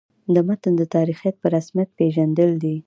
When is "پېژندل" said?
1.97-2.51